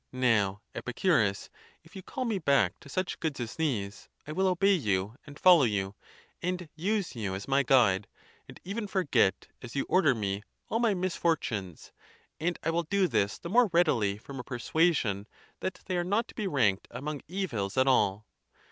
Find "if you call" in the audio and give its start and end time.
1.83-2.25